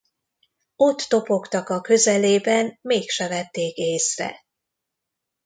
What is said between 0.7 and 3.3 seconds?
Ott topogtak a közelében, mégse